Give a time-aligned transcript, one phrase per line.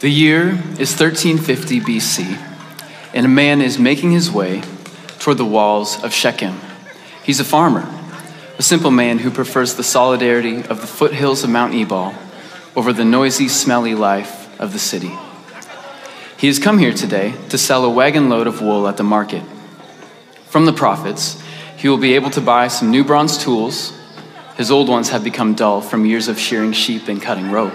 [0.00, 0.48] The year
[0.78, 2.36] is 1350 BC,
[3.14, 4.62] and a man is making his way
[5.20, 6.60] toward the walls of Shechem.
[7.22, 7.88] He's a farmer,
[8.58, 12.12] a simple man who prefers the solidarity of the foothills of Mount Ebal
[12.74, 15.16] over the noisy, smelly life of the city.
[16.36, 19.44] He has come here today to sell a wagon load of wool at the market.
[20.48, 21.40] From the profits,
[21.76, 23.96] he will be able to buy some new bronze tools.
[24.56, 27.74] His old ones have become dull from years of shearing sheep and cutting rope.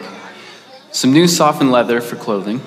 [0.91, 2.61] Some new softened leather for clothing,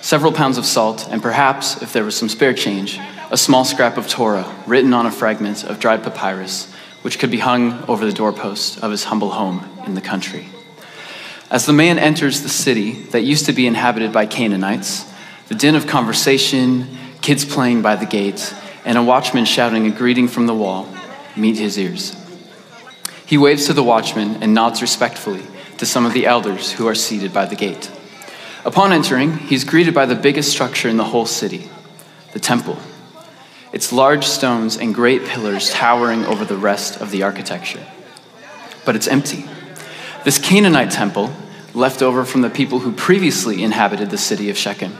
[0.00, 2.98] several pounds of salt, and perhaps, if there was some spare change,
[3.30, 7.38] a small scrap of Torah written on a fragment of dried papyrus, which could be
[7.38, 10.48] hung over the doorpost of his humble home in the country.
[11.48, 15.04] As the man enters the city that used to be inhabited by Canaanites,
[15.46, 18.52] the din of conversation, kids playing by the gate,
[18.84, 20.88] and a watchman shouting a greeting from the wall
[21.36, 22.16] meet his ears.
[23.24, 25.44] He waves to the watchman and nods respectfully
[25.78, 27.90] to some of the elders who are seated by the gate.
[28.64, 31.70] Upon entering, he's greeted by the biggest structure in the whole city,
[32.32, 32.78] the temple.
[33.72, 37.86] Its large stones and great pillars towering over the rest of the architecture.
[38.84, 39.44] But it's empty.
[40.24, 41.32] This Canaanite temple,
[41.74, 44.96] left over from the people who previously inhabited the city of Shechem,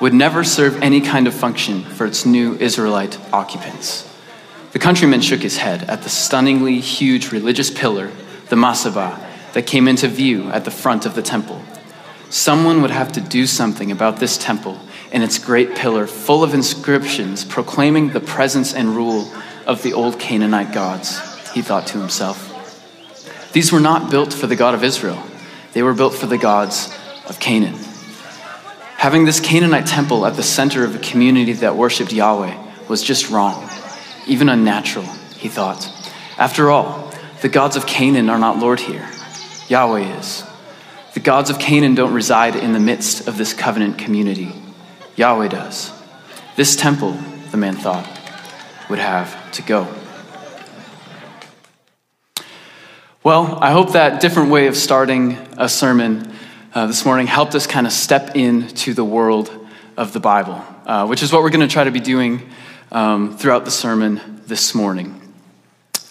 [0.00, 4.10] would never serve any kind of function for its new Israelite occupants.
[4.72, 8.10] The countryman shook his head at the stunningly huge religious pillar,
[8.48, 9.25] the massebah,
[9.56, 11.62] that came into view at the front of the temple.
[12.28, 14.78] Someone would have to do something about this temple
[15.10, 19.32] and its great pillar full of inscriptions proclaiming the presence and rule
[19.66, 21.18] of the old Canaanite gods,
[21.54, 22.52] he thought to himself.
[23.54, 25.22] These were not built for the God of Israel,
[25.72, 26.94] they were built for the gods
[27.26, 27.78] of Canaan.
[28.98, 33.30] Having this Canaanite temple at the center of a community that worshiped Yahweh was just
[33.30, 33.66] wrong,
[34.26, 35.06] even unnatural,
[35.38, 35.90] he thought.
[36.36, 39.08] After all, the gods of Canaan are not Lord here.
[39.68, 40.44] Yahweh is.
[41.14, 44.52] The gods of Canaan don't reside in the midst of this covenant community.
[45.16, 45.92] Yahweh does.
[46.56, 47.12] This temple,
[47.50, 48.06] the man thought,
[48.88, 49.88] would have to go.
[53.24, 56.32] Well, I hope that different way of starting a sermon
[56.74, 59.50] uh, this morning helped us kind of step into the world
[59.96, 62.48] of the Bible, uh, which is what we're going to try to be doing
[62.92, 65.25] um, throughout the sermon this morning.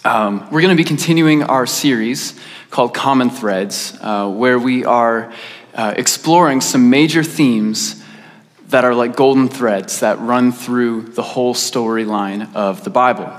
[0.06, 2.40] Um, we're going to be continuing our series
[2.70, 5.34] called Common Threads, uh, where we are
[5.74, 8.04] uh, exploring some major themes
[8.68, 13.36] that are like golden threads that run through the whole storyline of the Bible.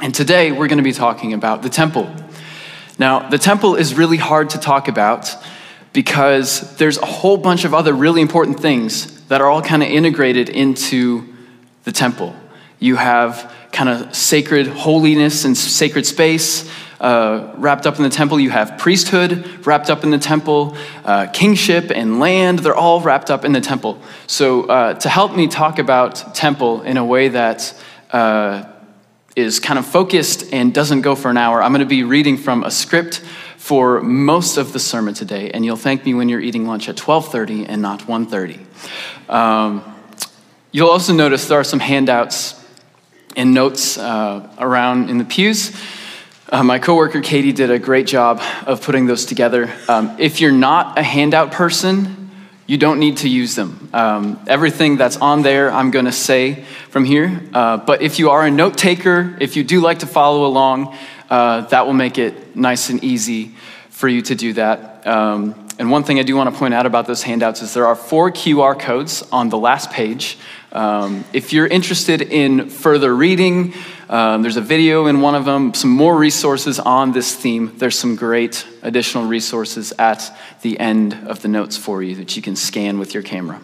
[0.00, 2.08] And today we're going to be talking about the temple.
[2.96, 5.34] Now, the temple is really hard to talk about
[5.92, 9.88] because there's a whole bunch of other really important things that are all kind of
[9.88, 11.34] integrated into
[11.82, 12.36] the temple.
[12.80, 16.68] You have kind of sacred holiness and sacred space
[17.00, 18.38] uh, wrapped up in the temple.
[18.38, 23.30] You have priesthood wrapped up in the temple, uh, kingship and land, they're all wrapped
[23.30, 24.00] up in the temple.
[24.26, 27.74] So, uh, to help me talk about temple in a way that
[28.10, 28.64] uh,
[29.34, 32.36] is kind of focused and doesn't go for an hour, I'm going to be reading
[32.36, 33.22] from a script
[33.56, 36.96] for most of the sermon today, and you'll thank me when you're eating lunch at
[36.96, 38.58] 12:30 and not 1:30.
[39.28, 39.82] Um,
[40.72, 42.59] you'll also notice there are some handouts
[43.36, 45.76] and notes uh, around in the pews.
[46.48, 49.72] Uh, my coworker Katie did a great job of putting those together.
[49.88, 52.30] Um, if you're not a handout person,
[52.66, 53.88] you don't need to use them.
[53.92, 57.40] Um, everything that's on there, I'm going to say from here.
[57.52, 60.96] Uh, but if you are a note taker, if you do like to follow along,
[61.28, 63.54] uh, that will make it nice and easy
[63.90, 65.06] for you to do that.
[65.06, 67.86] Um, and one thing I do want to point out about those handouts is there
[67.86, 70.36] are four QR codes on the last page.
[70.72, 73.74] Um, if you're interested in further reading,
[74.08, 77.76] um, there's a video in one of them, some more resources on this theme.
[77.76, 82.42] There's some great additional resources at the end of the notes for you that you
[82.42, 83.60] can scan with your camera.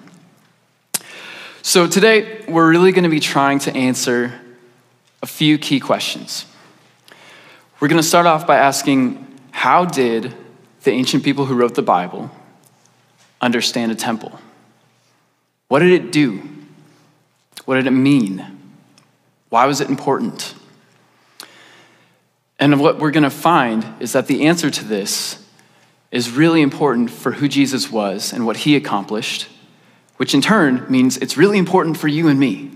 [1.62, 4.32] So today, we're really going to be trying to answer
[5.22, 6.46] a few key questions.
[7.78, 10.34] We're going to start off by asking how did
[10.82, 12.30] the ancient people who wrote the Bible
[13.40, 14.40] understand a temple?
[15.68, 16.55] What did it do?
[17.66, 18.44] What did it mean?
[19.50, 20.54] Why was it important?
[22.58, 25.44] And what we're going to find is that the answer to this
[26.10, 29.48] is really important for who Jesus was and what he accomplished,
[30.16, 32.70] which in turn means it's really important for you and me.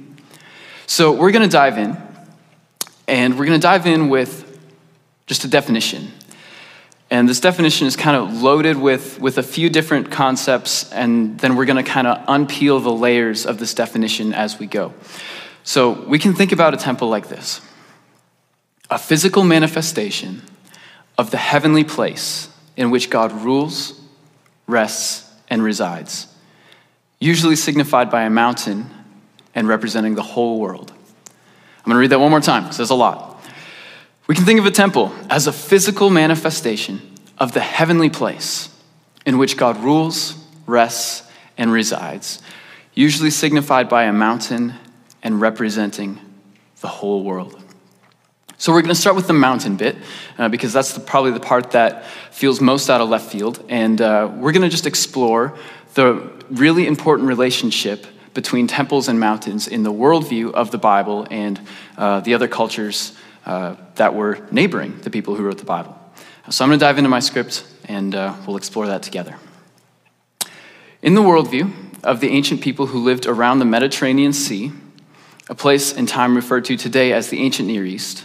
[0.87, 1.96] So we're going to dive in,
[3.08, 4.46] and we're going to dive in with
[5.26, 6.12] just a definition.
[7.11, 11.57] And this definition is kind of loaded with, with a few different concepts, and then
[11.57, 14.95] we're going to kind of unpeel the layers of this definition as we go.
[15.65, 17.61] So we can think about a temple like this
[18.91, 20.43] a physical manifestation
[21.19, 24.01] of the heavenly place in which God rules,
[24.67, 26.27] rests, and resides
[27.21, 28.91] usually signified by a mountain
[29.55, 30.91] and representing the whole world.
[30.91, 33.30] I'm going to read that one more time because there's a lot.
[34.31, 37.03] We can think of a temple as a physical manifestation
[37.37, 38.69] of the heavenly place
[39.27, 40.37] in which God rules,
[40.67, 41.29] rests,
[41.59, 42.41] and resides,
[42.94, 44.75] usually signified by a mountain
[45.21, 46.21] and representing
[46.81, 47.61] the whole world.
[48.56, 49.97] So we're going to start with the mountain bit
[50.38, 53.65] uh, because that's the, probably the part that feels most out of left field.
[53.69, 55.59] And uh, we're going to just explore
[55.94, 61.61] the really important relationship between temples and mountains in the worldview of the Bible and
[61.99, 65.96] uh, the other cultures uh, that were neighboring the people who wrote the Bible.
[66.48, 69.37] So I'm going to dive into my script and uh, we'll explore that together.
[71.02, 71.72] In the worldview
[72.02, 74.72] of the ancient people who lived around the Mediterranean Sea,
[75.48, 78.25] a place and time referred to today as the ancient Near East,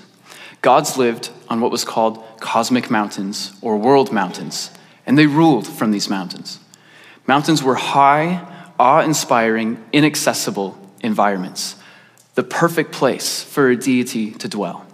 [0.62, 4.72] gods lived on what was called cosmic mountains or world mountains,
[5.06, 6.60] and they ruled from these mountains.
[7.28, 8.46] Mountains were high,
[8.80, 11.76] awe inspiring, inaccessible environments,
[12.36, 14.85] the perfect place for a deity to dwell.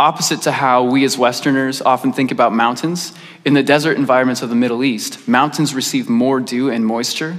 [0.00, 3.12] Opposite to how we as Westerners often think about mountains,
[3.44, 7.36] in the desert environments of the Middle East, mountains receive more dew and moisture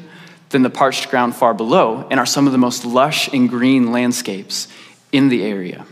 [0.49, 3.91] than the parched ground far below and are some of the most lush and green
[3.91, 4.67] landscapes
[5.11, 5.87] in the area.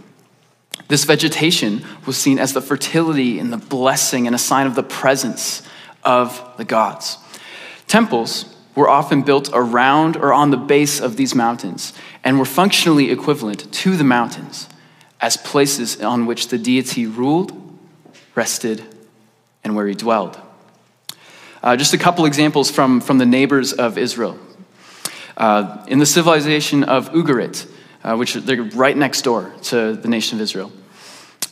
[0.90, 4.84] This vegetation was seen as the fertility and the blessing and a sign of the
[4.84, 5.64] presence
[6.04, 7.18] of the gods.
[7.88, 8.46] Temples
[8.76, 11.94] were often built around or on the base of these mountains
[12.24, 14.70] and were functionally equivalent to the mountains
[15.22, 17.52] as places on which the deity ruled,
[18.36, 18.84] rested,
[19.64, 20.40] and where he dwelled.
[21.62, 24.40] Uh, just a couple examples from, from the neighbors of Israel.
[25.36, 27.70] Uh, in the civilization of Ugarit,
[28.04, 30.72] uh, which they're right next door to the nation of Israel.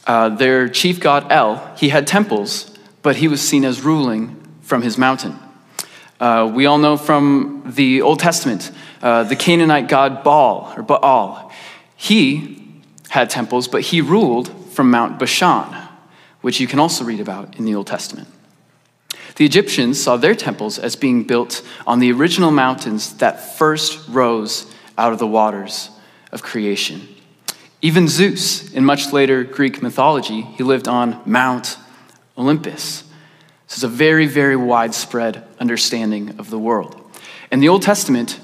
[0.06, 4.82] Uh, their chief god El, he had temples, but he was seen as ruling from
[4.82, 5.38] his mountain.
[6.20, 8.72] Uh, we all know from the Old Testament
[9.02, 11.52] uh, the Canaanite god Baal or Baal.
[11.96, 12.57] He
[13.18, 15.76] had temples, but he ruled from Mount Bashan,
[16.42, 18.28] which you can also read about in the Old Testament.
[19.38, 24.72] The Egyptians saw their temples as being built on the original mountains that first rose
[25.00, 25.90] out of the waters
[26.32, 27.08] of creation.
[27.82, 31.76] Even Zeus, in much later Greek mythology, he lived on Mount
[32.38, 33.04] Olympus.
[33.68, 37.02] This is a very, very widespread understanding of the world.
[37.50, 38.40] And the Old Testament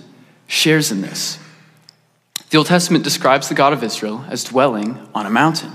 [0.48, 1.38] shares in this.
[2.54, 5.72] The Old Testament describes the God of Israel as dwelling on a mountain.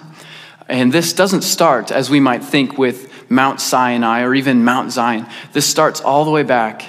[0.68, 5.26] And this doesn't start, as we might think, with Mount Sinai or even Mount Zion.
[5.52, 6.84] This starts all the way back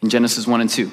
[0.00, 0.92] in Genesis 1 and 2.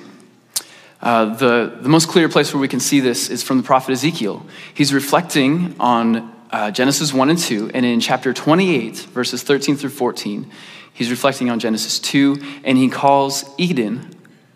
[1.00, 3.92] Uh, the, the most clear place where we can see this is from the prophet
[3.92, 4.44] Ezekiel.
[4.74, 9.92] He's reflecting on uh, Genesis 1 and 2, and in chapter 28, verses 13 through
[9.92, 10.50] 14,
[10.92, 14.10] he's reflecting on Genesis 2, and he calls Eden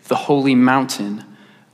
[0.08, 1.22] the holy mountain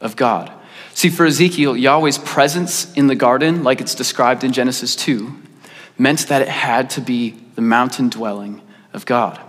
[0.03, 0.53] of God.
[0.95, 5.35] See, for Ezekiel, Yahweh's presence in the garden, like it's described in Genesis 2,
[5.99, 8.61] meant that it had to be the mountain dwelling
[8.93, 9.41] of God.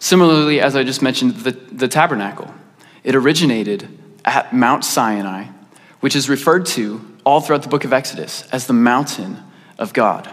[0.00, 2.52] Similarly, as I just mentioned, the, the tabernacle.
[3.04, 3.88] It originated
[4.24, 5.46] at Mount Sinai,
[6.00, 9.38] which is referred to all throughout the book of Exodus as the mountain
[9.78, 10.28] of God.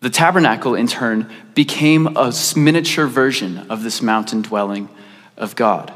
[0.00, 4.88] The tabernacle, in turn, became a miniature version of this mountain dwelling
[5.36, 5.92] of God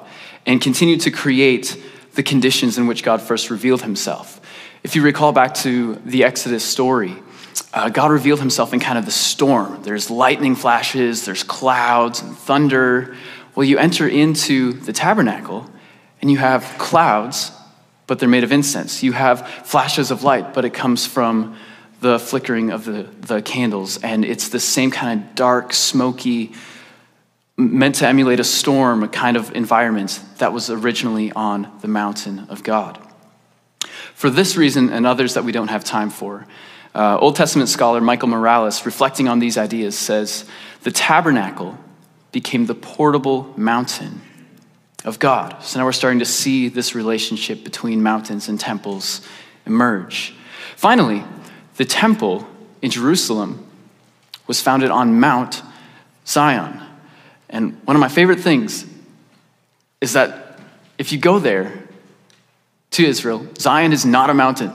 [0.47, 1.83] and continued to create
[2.15, 4.41] the conditions in which God first revealed himself.
[4.83, 7.17] If you recall back to the Exodus story,
[7.73, 9.83] uh, God revealed himself in kind of the storm.
[9.83, 13.17] There's lightning flashes, there's clouds and thunder.
[13.55, 15.69] Well, you enter into the tabernacle
[16.21, 17.51] and you have clouds,
[18.07, 19.03] but they're made of incense.
[19.03, 21.57] You have flashes of light, but it comes from
[22.01, 24.03] the flickering of the, the candles.
[24.03, 26.53] And it's the same kind of dark, smoky,
[27.57, 32.47] meant to emulate a storm a kind of environment that was originally on the mountain
[32.49, 32.99] of God.
[34.15, 36.47] For this reason and others that we don't have time for,
[36.95, 40.45] uh, Old Testament scholar Michael Morales, reflecting on these ideas, says
[40.83, 41.79] the tabernacle
[42.33, 44.21] became the portable mountain
[45.05, 45.63] of God.
[45.63, 49.27] So now we're starting to see this relationship between mountains and temples
[49.67, 50.35] emerge.
[50.77, 51.25] Finally,
[51.77, 52.47] the temple
[52.83, 53.67] in Jerusalem
[54.47, 55.63] was founded on Mount
[56.27, 56.84] Zion.
[57.55, 58.85] And one of my favorite things
[60.01, 60.59] is that
[60.99, 61.73] if you go there
[62.91, 64.73] to Israel, Zion is not a mountain,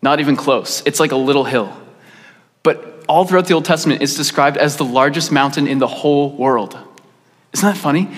[0.00, 0.80] not even close.
[0.86, 1.76] It's like a little hill.
[2.62, 6.36] But all throughout the Old Testament, it's described as the largest mountain in the whole
[6.36, 6.78] world.
[7.52, 8.08] Isn't that funny?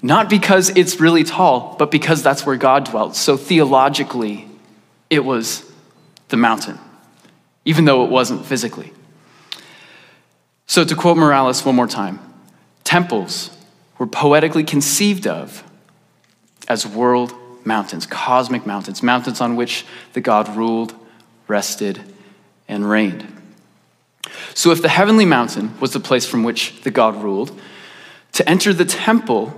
[0.00, 3.16] Not because it's really tall, but because that's where God dwelt.
[3.16, 4.46] So theologically,
[5.10, 5.68] it was
[6.28, 6.78] the mountain,
[7.64, 8.92] even though it wasn't physically.
[10.66, 12.20] So, to quote Morales one more time
[12.94, 13.50] temples
[13.98, 15.64] were poetically conceived of
[16.68, 17.34] as world
[17.64, 20.94] mountains, cosmic mountains, mountains on which the God ruled,
[21.48, 22.00] rested,
[22.68, 23.26] and reigned.
[24.54, 27.60] So, if the heavenly mountain was the place from which the God ruled,
[28.30, 29.52] to enter the temple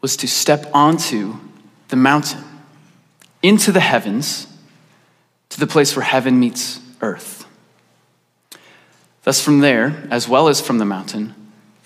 [0.00, 1.38] was to step onto
[1.88, 2.44] the mountain,
[3.42, 4.46] into the heavens,
[5.48, 7.44] to the place where heaven meets earth.
[9.24, 11.34] Thus, from there, as well as from the mountain,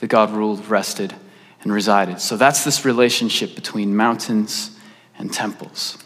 [0.00, 1.14] the God ruled, rested,
[1.62, 2.20] and resided.
[2.20, 4.76] So that's this relationship between mountains
[5.18, 5.98] and temples.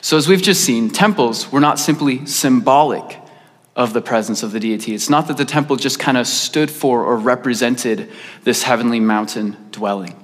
[0.00, 3.20] So, as we've just seen, temples were not simply symbolic
[3.76, 4.94] of the presence of the deity.
[4.94, 8.10] It's not that the temple just kind of stood for or represented
[8.42, 10.18] this heavenly mountain dwelling.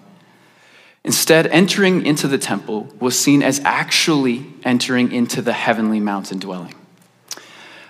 [1.04, 6.74] Instead, entering into the temple was seen as actually entering into the heavenly mountain dwelling.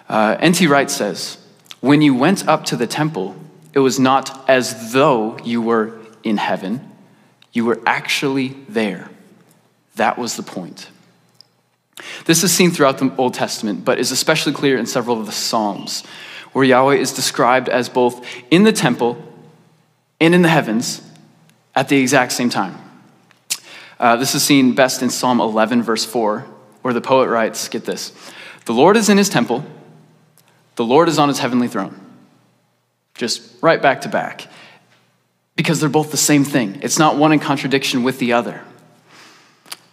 [0.09, 0.67] Uh, N.T.
[0.67, 1.39] Wright says,
[1.81, 3.35] When you went up to the temple,
[3.73, 6.81] it was not as though you were in heaven,
[7.53, 9.11] you were actually there.
[9.97, 10.91] That was the point.
[12.25, 15.33] This is seen throughout the Old Testament, but is especially clear in several of the
[15.33, 16.05] Psalms,
[16.53, 19.23] where Yahweh is described as both in the temple
[20.21, 21.03] and in the heavens
[21.75, 22.77] at the exact same time.
[23.99, 26.47] Uh, this is seen best in Psalm 11, verse 4,
[26.83, 28.13] where the poet writes Get this
[28.67, 29.65] The Lord is in his temple,
[30.77, 32.08] the Lord is on his heavenly throne.
[33.19, 34.47] Just right back to back.
[35.57, 36.79] Because they're both the same thing.
[36.83, 38.63] It's not one in contradiction with the other.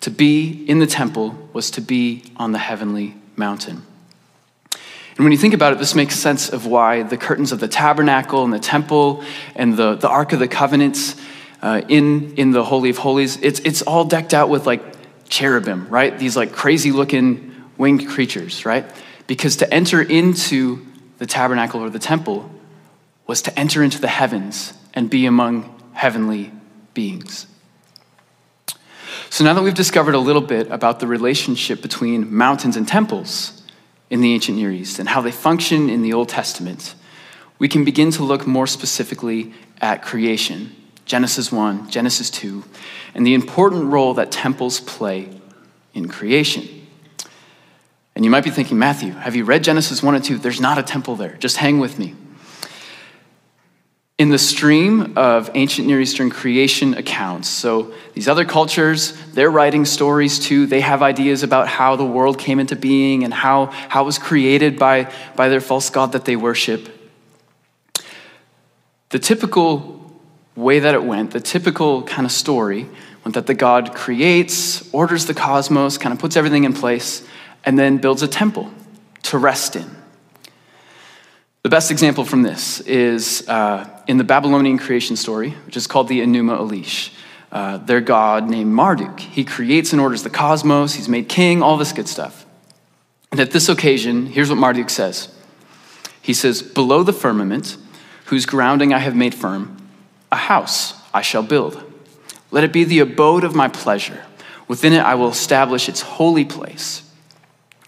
[0.02, 3.82] To be in the temple was to be on the heavenly mountain.
[5.18, 7.68] And when you think about it, this makes sense of why the curtains of the
[7.68, 9.24] tabernacle and the temple
[9.56, 11.16] and the, the Ark of the Covenants
[11.62, 14.84] uh, in, in the Holy of Holies, it's, it's all decked out with like
[15.30, 16.20] cherubim, right?
[16.20, 18.86] These like crazy looking winged creatures, right?
[19.26, 20.86] Because to enter into
[21.18, 22.52] the tabernacle or the temple
[23.28, 26.52] was to enter into the heavens and be among heavenly
[26.94, 27.48] beings.
[29.30, 33.64] So now that we've discovered a little bit about the relationship between mountains and temples
[34.10, 36.96] in the ancient Near East and how they function in the Old Testament,
[37.60, 42.64] we can begin to look more specifically at creation Genesis 1, Genesis 2,
[43.14, 45.30] and the important role that temples play
[45.94, 46.68] in creation.
[48.16, 50.38] And you might be thinking, Matthew, have you read Genesis 1 and 2?
[50.38, 51.34] There's not a temple there.
[51.38, 52.16] Just hang with me.
[54.18, 59.84] In the stream of ancient Near Eastern creation accounts, so these other cultures, they're writing
[59.84, 60.68] stories too.
[60.68, 64.18] They have ideas about how the world came into being and how, how it was
[64.18, 66.88] created by, by their false god that they worship.
[69.10, 70.02] The typical
[70.56, 72.88] way that it went, the typical kind of story,
[73.26, 77.28] went that the God creates, orders the cosmos, kind of puts everything in place,
[77.66, 78.72] and then builds a temple
[79.24, 79.94] to rest in.
[81.64, 86.08] The best example from this is uh, in the Babylonian creation story, which is called
[86.08, 87.12] the Enuma Elish.
[87.52, 89.20] Uh, their god named Marduk.
[89.20, 92.46] He creates and orders the cosmos, he's made king, all this good stuff.
[93.32, 95.34] And at this occasion, here's what Marduk says
[96.22, 97.78] He says, Below the firmament,
[98.26, 99.78] whose grounding I have made firm,
[100.32, 101.82] a house I shall build.
[102.52, 104.24] Let it be the abode of my pleasure.
[104.68, 107.04] Within it I will establish its holy place.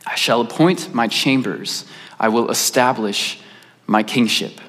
[0.05, 1.85] I shall appoint my chambers.
[2.19, 3.41] I will establish
[3.85, 4.61] my kingship.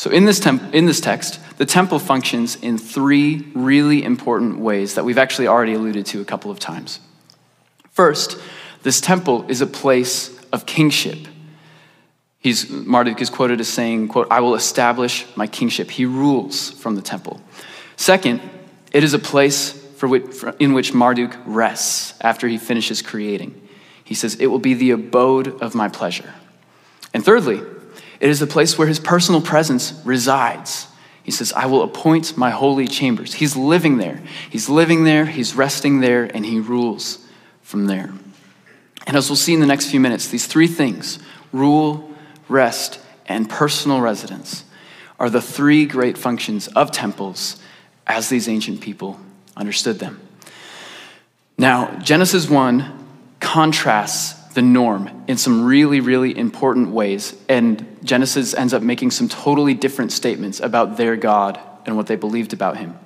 [0.00, 4.94] So, in this, temp- in this text, the temple functions in three really important ways
[4.94, 7.00] that we've actually already alluded to a couple of times.
[7.90, 8.40] First,
[8.82, 11.28] this temple is a place of kingship.
[12.38, 15.90] He's, Marduk is quoted as saying, quote, I will establish my kingship.
[15.90, 17.38] He rules from the temple.
[17.96, 18.40] Second,
[18.94, 23.68] it is a place for which, for, in which Marduk rests after he finishes creating.
[24.02, 26.32] He says, It will be the abode of my pleasure.
[27.12, 27.60] And thirdly,
[28.20, 30.86] it is the place where his personal presence resides.
[31.22, 33.34] He says, I will appoint my holy chambers.
[33.34, 34.22] He's living there.
[34.50, 37.26] He's living there, he's resting there, and he rules
[37.62, 38.12] from there.
[39.06, 41.18] And as we'll see in the next few minutes, these three things
[41.52, 42.10] rule,
[42.48, 44.64] rest, and personal residence
[45.18, 47.60] are the three great functions of temples
[48.06, 49.20] as these ancient people
[49.56, 50.20] understood them.
[51.58, 53.06] Now, Genesis 1
[53.38, 57.34] contrasts the norm in some really, really important ways.
[57.48, 62.16] And Genesis ends up making some totally different statements about their God and what they
[62.16, 62.98] believed about him.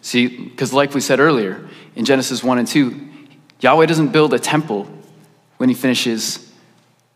[0.00, 3.08] See, because like we said earlier, in Genesis 1 and 2,
[3.60, 4.88] Yahweh doesn't build a temple
[5.58, 6.50] when he finishes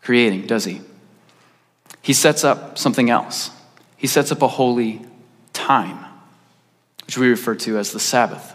[0.03, 0.81] creating, does he?
[2.03, 3.49] He sets up something else.
[3.97, 5.03] He sets up a holy
[5.51, 6.05] time,
[7.07, 8.53] which we refer to as the Sabbath.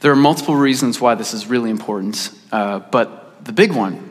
[0.00, 4.10] There are multiple reasons why this is really important, uh, but the big one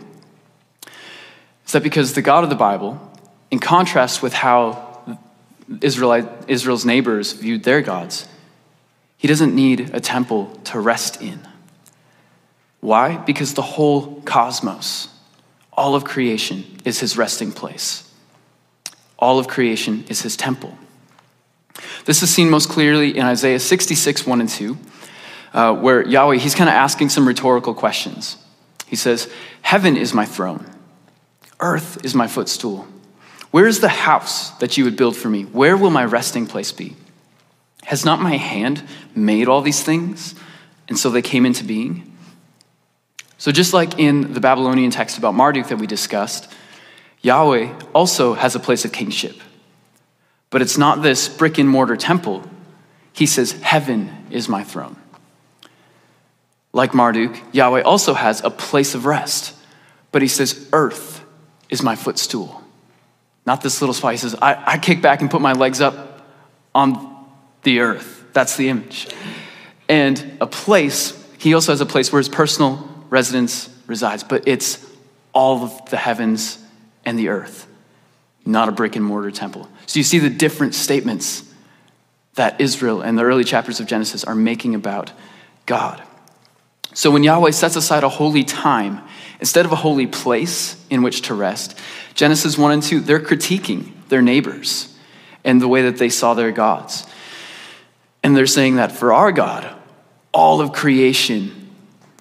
[1.65, 2.99] is that because the God of the Bible,
[3.51, 5.19] in contrast with how
[5.81, 8.27] Israelite, Israel's neighbors viewed their gods,
[9.17, 11.39] He doesn't need a temple to rest in.
[12.79, 13.17] Why?
[13.17, 15.09] Because the whole cosmos,
[15.73, 18.09] all of creation, is his resting place.
[19.17, 20.77] All of creation is his temple.
[22.05, 24.77] This is seen most clearly in Isaiah 66, 1 and 2,
[25.53, 28.37] uh, where Yahweh, he's kind of asking some rhetorical questions.
[28.95, 29.29] He says,
[29.61, 30.65] Heaven is my throne,
[31.59, 32.87] earth is my footstool.
[33.51, 35.43] Where is the house that you would build for me?
[35.43, 36.95] Where will my resting place be?
[37.83, 40.33] Has not my hand made all these things?
[40.87, 42.09] And so they came into being?
[43.37, 46.49] So, just like in the Babylonian text about Marduk that we discussed,
[47.21, 49.35] Yahweh also has a place of kingship.
[50.49, 52.49] But it's not this brick and mortar temple.
[53.11, 54.95] He says, Heaven is my throne.
[56.75, 59.55] Like Marduk, Yahweh also has a place of rest,
[60.11, 61.23] but he says, Earth
[61.69, 62.61] is my footstool.
[63.45, 64.11] Not this little spot.
[64.11, 66.27] He says, I, I kick back and put my legs up
[66.75, 67.25] on
[67.63, 68.25] the earth.
[68.33, 69.07] That's the image.
[69.87, 74.85] And a place, he also has a place where his personal residence resides, but it's
[75.31, 76.61] all of the heavens
[77.05, 77.67] and the earth,
[78.45, 79.69] not a brick and mortar temple.
[79.85, 81.49] So you see the different statements
[82.33, 85.13] that Israel and the early chapters of Genesis are making about
[85.65, 86.03] God.
[86.95, 89.01] So when Yahweh sets aside a holy time
[89.41, 91.77] instead of a holy place in which to rest,
[92.13, 94.97] Genesis 1 and 2, they're critiquing their neighbors
[95.43, 97.05] and the way that they saw their gods.
[98.23, 99.69] And they're saying that for our God,
[100.33, 101.69] all of creation,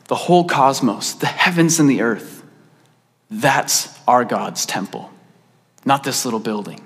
[0.09, 2.43] the whole cosmos, the heavens and the earth,
[3.31, 5.09] that's our God's temple,
[5.85, 6.85] not this little building.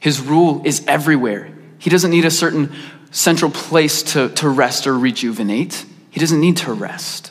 [0.00, 1.56] His rule is everywhere.
[1.78, 2.74] He doesn't need a certain
[3.12, 5.84] central place to, to rest or rejuvenate.
[6.16, 7.30] He doesn't need to rest.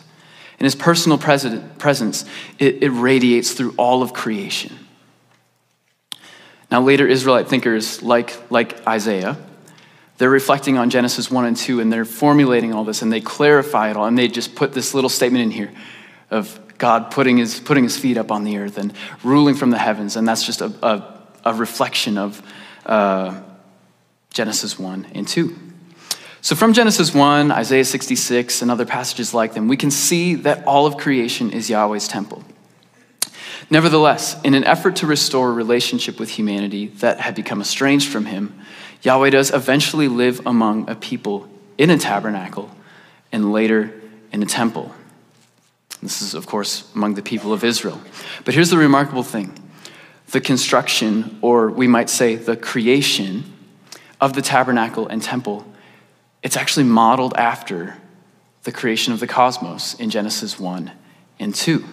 [0.59, 2.23] In his personal presence,
[2.59, 4.77] it, it radiates through all of creation.
[6.69, 9.37] Now, later Israelite thinkers like, like Isaiah,
[10.19, 13.89] they're reflecting on Genesis 1 and 2, and they're formulating all this, and they clarify
[13.89, 15.71] it all, and they just put this little statement in here
[16.29, 19.79] of God putting his, putting his feet up on the earth and ruling from the
[19.79, 22.39] heavens, and that's just a, a, a reflection of
[22.85, 23.41] uh,
[24.29, 25.64] Genesis 1 and 2.
[26.45, 30.63] So, from Genesis 1, Isaiah 66, and other passages like them, we can see that
[30.67, 32.43] all of creation is Yahweh's temple.
[33.71, 38.59] Nevertheless, in an effort to restore relationship with humanity that had become estranged from him,
[39.01, 42.69] Yahweh does eventually live among a people in a tabernacle
[43.31, 43.91] and later
[44.31, 44.93] in a temple.
[46.03, 47.99] This is, of course, among the people of Israel.
[48.43, 49.51] But here's the remarkable thing
[50.27, 53.51] the construction, or we might say the creation
[54.21, 55.65] of the tabernacle and temple,
[56.45, 57.97] it's actually modeled after
[58.63, 60.91] the creation of the cosmos in Genesis 1
[61.39, 61.83] and 2.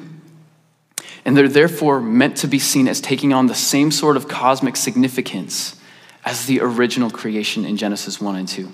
[1.25, 4.77] And they're therefore meant to be seen as taking on the same sort of cosmic
[4.77, 5.81] significance
[6.23, 8.71] as the original creation in Genesis 1 and 2.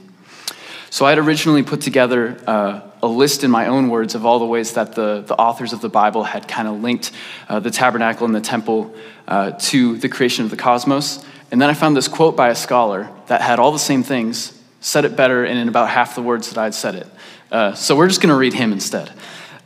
[0.90, 4.40] So I had originally put together uh, a list in my own words of all
[4.40, 7.12] the ways that the, the authors of the Bible had kind of linked
[7.48, 8.92] uh, the tabernacle and the temple
[9.28, 11.24] uh, to the creation of the cosmos.
[11.52, 14.57] And then I found this quote by a scholar that had all the same things,
[14.80, 17.06] said it better, and in about half the words that I'd said it.
[17.50, 19.10] Uh, so we're just going to read him instead.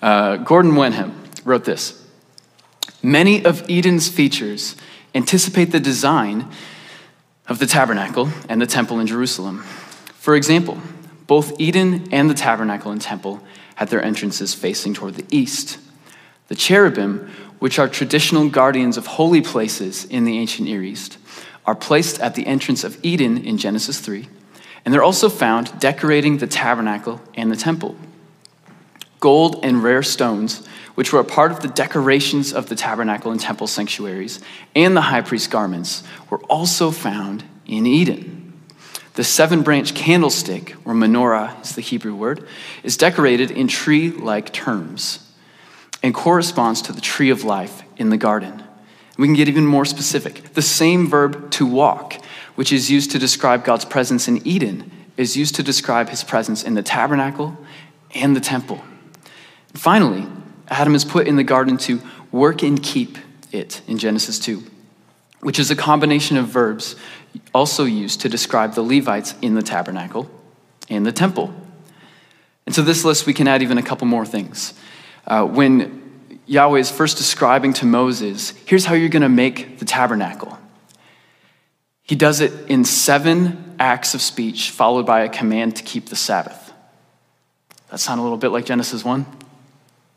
[0.01, 2.05] Uh, Gordon Wenham wrote this
[3.03, 4.77] Many of Eden's features
[5.15, 6.49] anticipate the design
[7.49, 9.59] of the tabernacle and the temple in Jerusalem.
[10.15, 10.79] For example,
[11.27, 13.43] both Eden and the tabernacle and temple
[13.75, 15.79] had their entrances facing toward the east.
[16.49, 21.19] The cherubim, which are traditional guardians of holy places in the ancient Near East,
[21.65, 24.29] are placed at the entrance of Eden in Genesis 3,
[24.85, 27.97] and they're also found decorating the tabernacle and the temple.
[29.21, 33.41] Gold and rare stones which were a part of the decorations of the tabernacle and
[33.41, 34.41] temple sanctuaries,
[34.75, 38.53] and the high priest's garments, were also found in Eden.
[39.15, 42.47] The seven branch candlestick, or menorah is the Hebrew word,
[42.83, 45.31] is decorated in tree like terms
[46.03, 48.63] and corresponds to the tree of life in the garden.
[49.19, 50.55] We can get even more specific.
[50.55, 52.17] The same verb to walk,
[52.63, 56.63] which is used to describe God's presence in Eden, is used to describe his presence
[56.63, 57.59] in the tabernacle
[58.15, 58.81] and the temple.
[59.71, 60.29] And Finally,
[60.69, 63.19] Adam is put in the garden to work and keep
[63.51, 64.63] it in Genesis 2,
[65.41, 66.95] which is a combination of verbs
[67.53, 70.31] also used to describe the Levites in the tabernacle
[70.89, 71.53] and the temple.
[72.65, 74.73] And to this list, we can add even a couple more things.
[75.27, 79.85] Uh, when Yahweh is first describing to Moses, here's how you're going to make the
[79.85, 80.61] tabernacle.
[82.13, 86.15] He does it in seven acts of speech, followed by a command to keep the
[86.15, 86.75] Sabbath.
[87.91, 89.21] That sound a little bit like Genesis 1?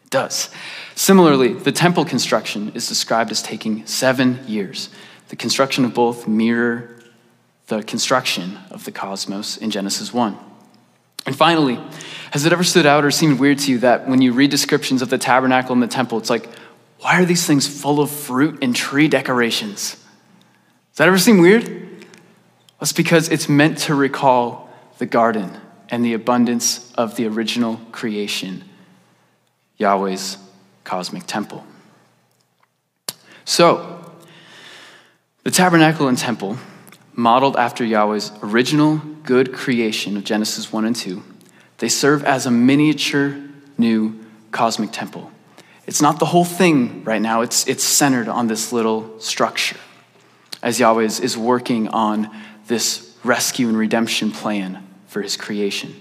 [0.04, 0.50] It does.
[0.96, 4.90] Similarly, the temple construction is described as taking seven years.
[5.30, 7.02] The construction of both mirror
[7.68, 10.38] the construction of the cosmos in Genesis 1.
[11.26, 11.80] And finally,
[12.32, 15.02] has it ever stood out or seemed weird to you that when you read descriptions
[15.02, 16.50] of the tabernacle and the temple, it's like,
[17.00, 19.92] why are these things full of fruit and tree decorations?
[20.92, 21.85] Does that ever seem weird?
[22.82, 25.60] It's because it's meant to recall the garden
[25.90, 28.64] and the abundance of the original creation,
[29.78, 30.38] Yahweh's
[30.84, 31.66] cosmic temple.
[33.46, 34.14] So,
[35.44, 36.58] the tabernacle and temple,
[37.14, 41.24] modeled after Yahweh's original good creation of Genesis 1 and 2,
[41.78, 43.38] they serve as a miniature
[43.78, 44.20] new
[44.52, 45.32] cosmic temple.
[45.86, 49.78] It's not the whole thing right now, it's, it's centered on this little structure
[50.64, 52.30] as Yahweh is, is working on
[52.68, 56.00] this rescue and redemption plan for his creation.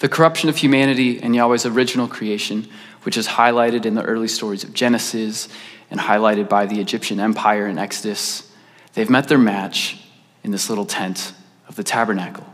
[0.00, 2.68] The corruption of humanity and Yahweh's original creation,
[3.02, 5.48] which is highlighted in the early stories of Genesis
[5.90, 8.50] and highlighted by the Egyptian empire in Exodus,
[8.94, 10.00] they've met their match
[10.42, 11.32] in this little tent
[11.68, 12.46] of the tabernacle.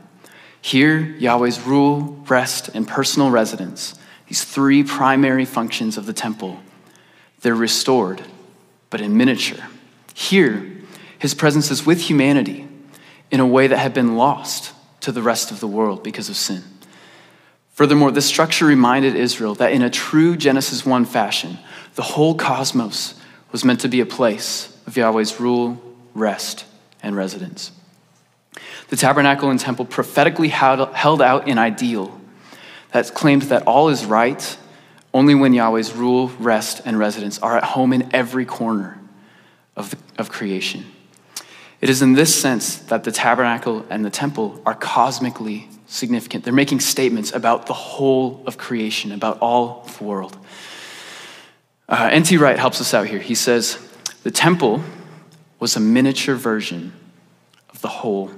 [0.61, 6.61] Here, Yahweh's rule, rest, and personal residence, these three primary functions of the temple,
[7.40, 8.23] they're restored,
[8.90, 9.64] but in miniature.
[10.14, 10.71] Here,
[11.19, 12.69] his presence is with humanity
[13.31, 16.37] in a way that had been lost to the rest of the world because of
[16.37, 16.62] sin.
[17.73, 21.59] Furthermore, this structure reminded Israel that in a true Genesis 1 fashion,
[21.95, 23.14] the whole cosmos
[23.53, 25.81] was meant to be a place of Yahweh's rule,
[26.14, 26.66] rest,
[27.03, 27.73] and residence.
[28.88, 32.21] The tabernacle and temple prophetically held out an ideal
[32.93, 34.57] that claimed that all is right
[35.12, 39.01] only when Yahweh's rule, rest, and residence are at home in every corner
[39.77, 40.85] of, the, of creation.
[41.81, 46.45] It is in this sense that the tabernacle and the temple are cosmically significant.
[46.45, 50.37] They're making statements about the whole of creation, about all of the world.
[51.88, 52.37] Uh, N.T.
[52.37, 53.19] Wright helps us out here.
[53.19, 53.79] He says,
[54.23, 54.83] The temple
[55.59, 56.93] was a miniature version
[57.71, 58.31] of the whole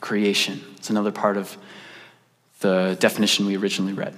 [0.00, 0.62] creation.
[0.76, 1.56] It's another part of
[2.60, 4.14] the definition we originally read.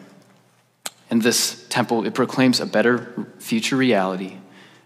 [1.10, 4.36] And this temple, it proclaims a better future reality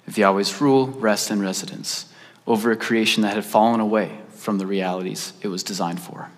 [0.06, 2.09] of Yahweh's rule, rest, and residence
[2.46, 6.30] over a creation that had fallen away from the realities it was designed for.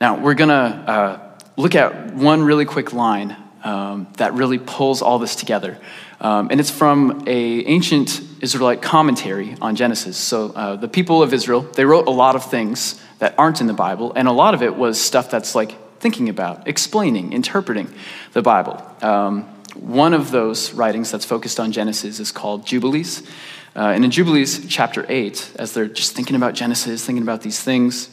[0.00, 5.02] Now, we're going to uh, look at one really quick line um, that really pulls
[5.02, 5.78] all this together.
[6.20, 10.16] Um, and it's from a ancient Israelite commentary on Genesis.
[10.16, 13.66] So uh, the people of Israel, they wrote a lot of things that aren't in
[13.66, 17.92] the Bible, and a lot of it was stuff that's like thinking about, explaining, interpreting
[18.32, 18.84] the Bible.
[19.00, 23.22] Um, one of those writings that's focused on Genesis is called Jubilees.
[23.74, 27.60] Uh, and in Jubilees chapter 8, as they're just thinking about Genesis, thinking about these
[27.60, 28.10] things,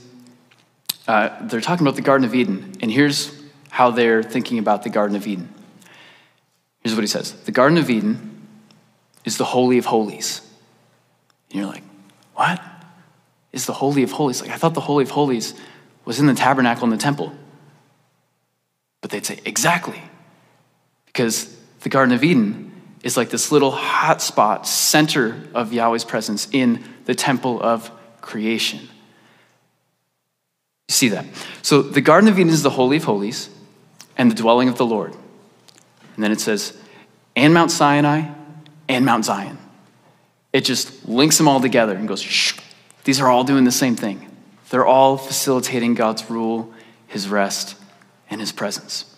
[1.07, 2.73] uh, they're talking about the Garden of Eden.
[2.81, 3.37] And here's
[3.69, 5.53] how they're thinking about the Garden of Eden.
[6.81, 8.47] Here's what he says The Garden of Eden
[9.25, 10.41] is the Holy of Holies.
[11.49, 11.83] And you're like,
[12.35, 12.61] what?
[13.51, 14.41] Is the Holy of Holies?
[14.41, 15.55] Like, I thought the Holy of Holies
[16.05, 17.33] was in the tabernacle in the temple.
[19.01, 20.01] But they'd say, exactly.
[21.09, 22.71] Because the Garden of Eden
[23.03, 27.91] is like this little hot spot, center of Yahweh's presence in the temple of
[28.21, 28.79] creation.
[30.87, 31.25] You see that?
[31.61, 33.49] So the Garden of Eden is the Holy of Holies
[34.17, 35.13] and the dwelling of the Lord.
[36.15, 36.77] And then it says,
[37.35, 38.29] and Mount Sinai
[38.87, 39.57] and Mount Zion.
[40.51, 42.59] It just links them all together and goes, Shh.
[43.03, 44.27] these are all doing the same thing.
[44.69, 46.73] They're all facilitating God's rule,
[47.07, 47.75] his rest,
[48.29, 49.08] and his presence.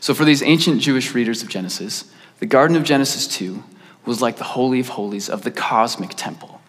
[0.00, 2.04] So, for these ancient Jewish readers of Genesis,
[2.38, 3.62] the Garden of Genesis 2
[4.04, 6.60] was like the Holy of Holies of the cosmic temple,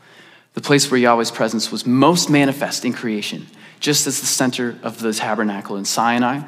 [0.53, 3.47] the place where Yahweh's presence was most manifest in creation,
[3.79, 6.41] just as the center of the tabernacle in Sinai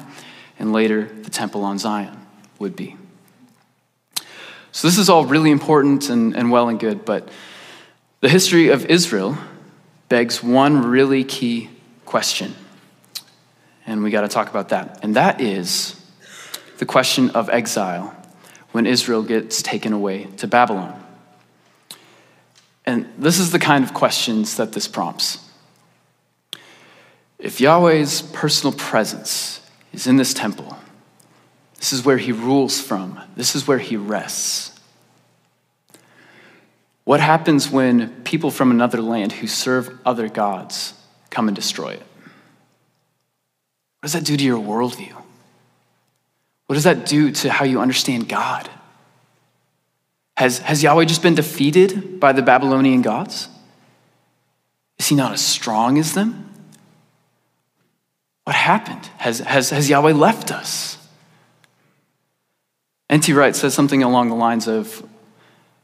[0.58, 2.18] and later the temple on Zion
[2.58, 2.96] would be.
[4.72, 7.28] So, this is all really important and, and well and good, but
[8.20, 9.38] the history of Israel
[10.08, 11.70] begs one really key
[12.04, 12.54] question.
[13.86, 15.00] And we got to talk about that.
[15.02, 16.01] And that is
[16.82, 18.12] the question of exile
[18.72, 21.00] when Israel gets taken away to Babylon.
[22.84, 25.48] And this is the kind of questions that this prompts.
[27.38, 29.60] If Yahweh's personal presence
[29.92, 30.76] is in this temple,
[31.76, 34.76] this is where he rules from, this is where he rests.
[37.04, 40.94] What happens when people from another land who serve other gods
[41.30, 42.02] come and destroy it?
[44.00, 45.21] What does that do to your worldview?
[46.72, 48.70] What does that do to how you understand God?
[50.38, 53.50] Has, has Yahweh just been defeated by the Babylonian gods?
[54.98, 56.50] Is he not as strong as them?
[58.44, 59.04] What happened?
[59.18, 60.96] Has, has, has Yahweh left us?
[63.10, 63.34] N.T.
[63.34, 65.06] Wright says something along the lines of,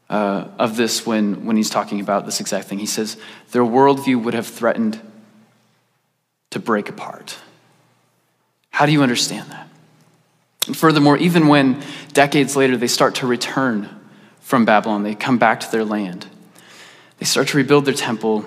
[0.09, 2.79] uh, of this when, when he's talking about this exact thing.
[2.79, 3.18] He says,
[3.51, 4.98] Their worldview would have threatened
[6.48, 7.37] to break apart.
[8.70, 9.67] How do you understand that?
[10.74, 13.88] Furthermore, even when decades later they start to return
[14.40, 16.26] from Babylon, they come back to their land,
[17.18, 18.46] they start to rebuild their temple.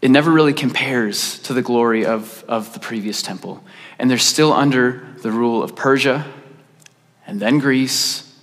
[0.00, 3.62] It never really compares to the glory of, of the previous temple.
[3.98, 6.26] And they're still under the rule of Persia,
[7.26, 8.34] and then Greece,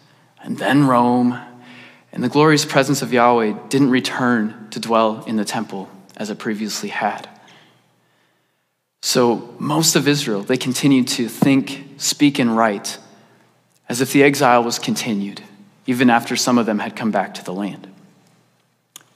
[0.43, 1.39] and then Rome.
[2.12, 6.38] And the glorious presence of Yahweh didn't return to dwell in the temple as it
[6.38, 7.28] previously had.
[9.01, 12.97] So, most of Israel, they continued to think, speak, and write
[13.89, 15.41] as if the exile was continued,
[15.86, 17.88] even after some of them had come back to the land.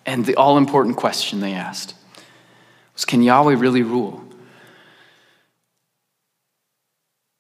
[0.06, 1.96] And the all important question they asked
[2.94, 4.24] was Can Yahweh really rule?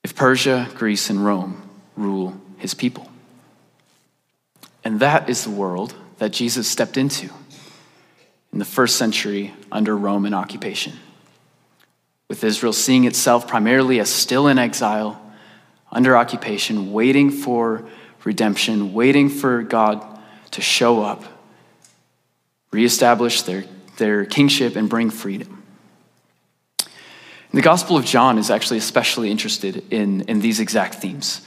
[0.03, 3.07] If Persia, Greece, and Rome rule his people.
[4.83, 7.29] And that is the world that Jesus stepped into
[8.51, 10.93] in the first century under Roman occupation
[12.31, 15.21] with Israel seeing itself primarily as still in exile,
[15.91, 17.85] under occupation, waiting for
[18.23, 20.01] redemption, waiting for God
[20.51, 21.25] to show up,
[22.71, 23.65] reestablish their,
[23.97, 25.61] their kingship, and bring freedom.
[27.53, 31.41] The Gospel of John is actually especially interested in, in these exact themes.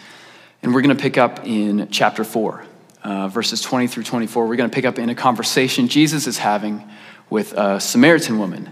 [0.63, 2.63] And we're going to pick up in chapter 4,
[3.05, 4.47] uh, verses 20 through 24.
[4.47, 6.87] We're going to pick up in a conversation Jesus is having
[7.31, 8.71] with a Samaritan woman.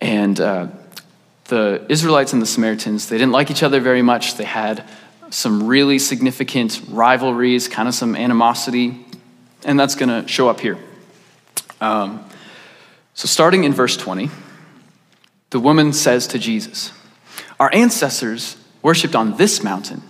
[0.00, 0.68] And uh,
[1.48, 4.36] the Israelites and the Samaritans, they didn't like each other very much.
[4.36, 4.84] They had
[5.30, 9.04] some really significant rivalries, kind of some animosity,
[9.64, 10.78] and that's going to show up here.
[11.80, 12.24] Um,
[13.14, 14.30] so, starting in verse 20,
[15.50, 16.92] the woman says to Jesus,
[17.58, 20.02] Our ancestors worshiped on this mountain,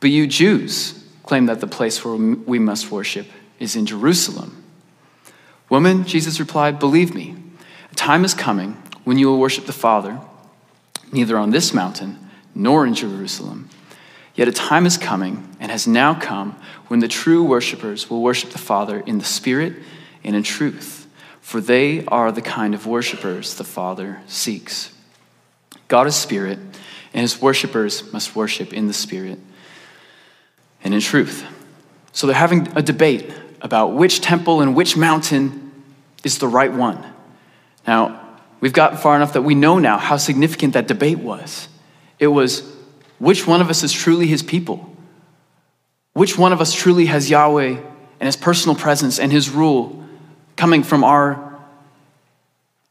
[0.00, 3.26] but you Jews claim that the place where we must worship
[3.58, 4.62] is in Jerusalem.
[5.68, 7.36] Woman, Jesus replied, Believe me,
[7.90, 8.72] a time is coming
[9.04, 10.20] when you will worship the Father
[11.14, 12.18] neither on this mountain
[12.54, 13.70] nor in Jerusalem.
[14.34, 18.50] Yet a time is coming and has now come when the true worshippers will worship
[18.50, 19.74] the Father in the Spirit
[20.24, 21.06] and in truth,
[21.40, 24.92] for they are the kind of worshippers the Father seeks.
[25.86, 26.58] God is Spirit,
[27.12, 29.38] and his worshippers must worship in the Spirit
[30.82, 31.46] and in truth.
[32.12, 35.72] So they're having a debate about which temple and which mountain
[36.24, 37.04] is the right one.
[37.86, 38.23] Now,
[38.60, 41.68] We've gotten far enough that we know now how significant that debate was.
[42.18, 42.62] It was
[43.18, 44.90] which one of us is truly his people?
[46.12, 47.76] Which one of us truly has Yahweh
[48.20, 50.04] and his personal presence and his rule
[50.56, 51.58] coming from our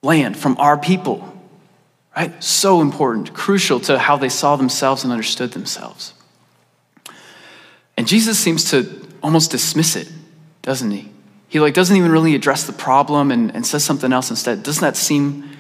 [0.02, 1.30] land, from our people?
[2.16, 2.44] Right?
[2.44, 6.14] So important, crucial to how they saw themselves and understood themselves.
[7.98, 10.10] And Jesus seems to almost dismiss it,
[10.62, 11.10] doesn't he?
[11.54, 14.64] He like doesn't even really address the problem and, and says something else instead.
[14.64, 15.52] Doesn't that seem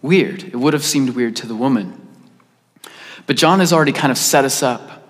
[0.00, 0.44] weird.
[0.44, 2.08] It would have seemed weird to the woman.
[3.26, 5.06] But John has already kind of set us up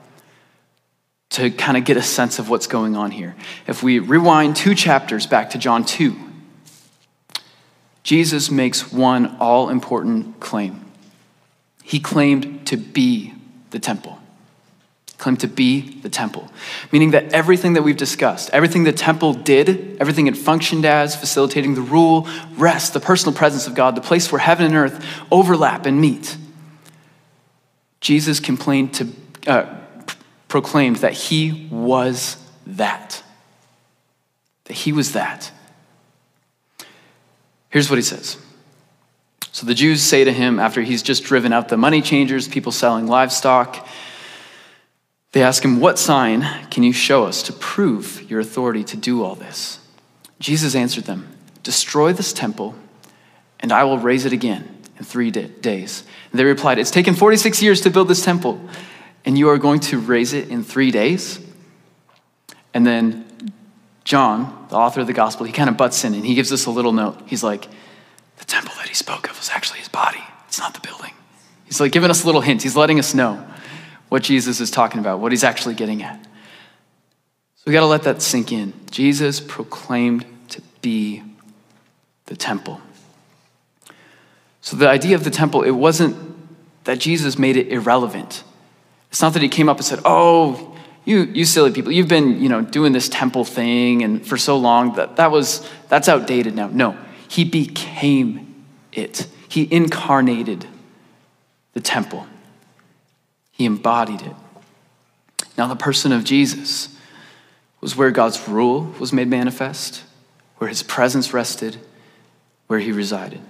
[1.31, 3.37] to kind of get a sense of what's going on here.
[3.69, 6.17] If we rewind two chapters back to John 2,
[8.03, 10.85] Jesus makes one all important claim.
[11.85, 13.33] He claimed to be
[13.71, 14.19] the temple
[15.23, 16.51] claimed to be the temple,
[16.91, 21.75] meaning that everything that we've discussed, everything the temple did, everything it functioned as, facilitating
[21.75, 25.87] the rule, rest, the personal presence of God, the place where heaven and earth overlap
[25.87, 26.37] and meet,
[28.01, 29.09] Jesus complained to,
[29.47, 29.73] uh,
[30.49, 33.23] proclaimed that he was that.
[34.65, 35.53] That he was that.
[37.71, 38.39] Here's what he says.
[39.53, 42.73] So the Jews say to him after he's just driven out the money changers, people
[42.73, 43.87] selling livestock,
[45.33, 49.25] they ask him, What sign can you show us to prove your authority to do
[49.25, 49.81] all this?
[50.39, 52.75] Jesus answered them, Destroy this temple,
[53.61, 54.69] and I will raise it again
[54.99, 56.05] in three days.
[56.31, 58.61] And they replied, It's taken 46 years to build this temple,
[59.25, 61.41] and you are going to raise it in three days?
[62.75, 63.53] And then
[64.05, 66.67] John, the author of the gospel, he kind of butts in and he gives us
[66.67, 67.21] a little note.
[67.27, 67.69] He's like,
[68.39, 71.13] The temple that he spoke of was actually his body, it's not the building.
[71.65, 73.47] He's like giving us a little hint, he's letting us know
[74.13, 76.23] what Jesus is talking about, what he's actually getting at.
[76.23, 78.75] So we got to let that sink in.
[78.91, 81.23] Jesus proclaimed to be
[82.27, 82.83] the temple.
[84.61, 86.15] So the idea of the temple, it wasn't
[86.85, 88.45] that Jesus made it irrelevant.
[89.09, 92.39] It's not that he came up and said, "Oh, you you silly people, you've been,
[92.39, 96.55] you know, doing this temple thing and for so long that that was that's outdated
[96.55, 96.99] now." No,
[97.29, 99.27] he became it.
[99.49, 100.67] He incarnated
[101.73, 102.27] the temple.
[103.63, 104.35] He embodied it.
[105.57, 106.89] Now, the person of Jesus
[107.81, 110.03] was where God's rule was made manifest,
[110.59, 111.77] where his presence rested,
[112.67, 113.41] where he resided.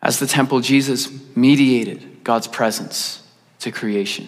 [0.00, 3.22] As the temple, Jesus mediated God's presence
[3.58, 4.26] to creation.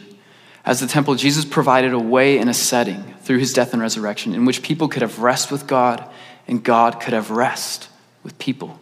[0.63, 4.35] As the temple, Jesus provided a way and a setting through his death and resurrection
[4.35, 6.07] in which people could have rest with God
[6.47, 7.89] and God could have rest
[8.25, 8.79] with people.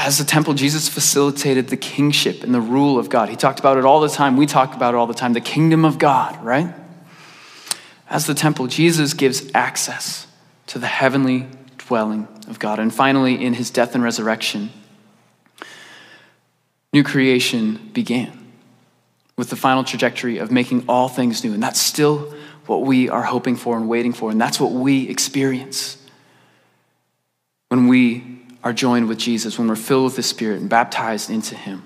[0.00, 3.28] As the temple, Jesus facilitated the kingship and the rule of God.
[3.28, 4.36] He talked about it all the time.
[4.36, 6.72] We talk about it all the time the kingdom of God, right?
[8.08, 10.28] As the temple, Jesus gives access
[10.68, 12.78] to the heavenly dwelling of God.
[12.78, 14.70] And finally, in his death and resurrection,
[16.92, 18.52] new creation began
[19.36, 21.52] with the final trajectory of making all things new.
[21.52, 22.32] And that's still
[22.66, 24.30] what we are hoping for and waiting for.
[24.30, 25.96] And that's what we experience
[27.68, 31.54] when we are joined with Jesus, when we're filled with the Spirit and baptized into
[31.54, 31.82] Him.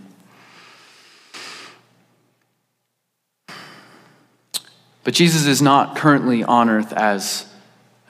[5.04, 7.46] But Jesus is not currently on earth as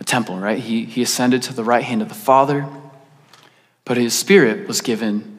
[0.01, 0.59] a temple, right?
[0.59, 2.67] He, he ascended to the right hand of the Father,
[3.85, 5.39] but his Spirit was given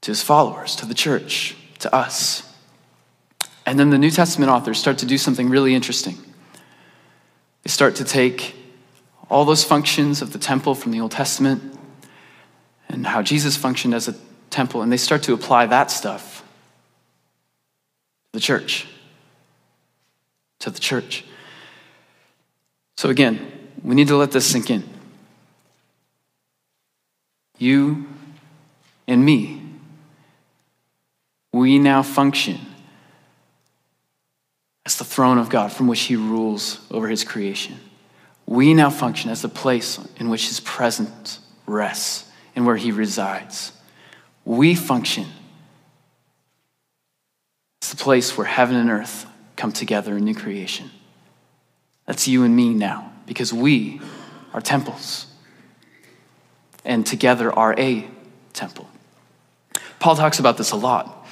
[0.00, 2.52] to his followers, to the church, to us.
[3.64, 6.18] And then the New Testament authors start to do something really interesting.
[7.62, 8.56] They start to take
[9.30, 11.77] all those functions of the temple from the Old Testament
[12.88, 14.14] and how Jesus functioned as a
[14.50, 16.42] temple, and they start to apply that stuff
[18.32, 18.86] to the church.
[20.60, 21.24] To the church.
[22.96, 24.88] So, again, we need to let this sink in.
[27.58, 28.06] You
[29.06, 29.62] and me,
[31.52, 32.60] we now function
[34.86, 37.78] as the throne of God from which He rules over His creation.
[38.46, 42.27] We now function as the place in which His presence rests
[42.58, 43.70] and where He resides.
[44.44, 45.26] We function
[47.80, 50.90] It's the place where heaven and earth come together in new creation.
[52.04, 54.00] That's you and me now, because we
[54.52, 55.26] are temples
[56.84, 58.08] and together are a
[58.54, 58.88] temple.
[60.00, 61.28] Paul talks about this a lot.